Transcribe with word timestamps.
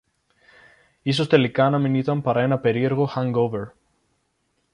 Ίσως 1.01 1.27
τελικά 1.27 1.69
να 1.69 1.79
μην 1.79 1.95
ήταν 1.95 2.21
παρά 2.21 2.41
ένα 2.41 2.59
περίεργο 2.59 3.09
hangover 3.15 3.65